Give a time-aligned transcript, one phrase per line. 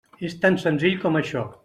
[0.29, 1.45] És tan senzill com això.